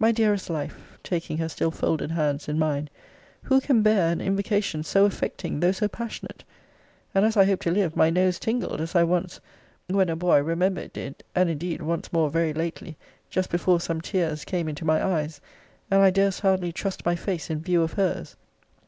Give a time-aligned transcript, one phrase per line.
[0.00, 2.90] My dearest life, [taking her still folded hands in mine,]
[3.44, 6.42] who can bear an invocation so affecting, though so passionate?
[7.14, 9.38] And, as I hope to live, my nose tingled, as I once,
[9.86, 12.96] when a boy, remember it did (and indeed once more very lately)
[13.30, 15.40] just before some tears came into my eyes;
[15.88, 18.34] and I durst hardly trust my face in view of her's.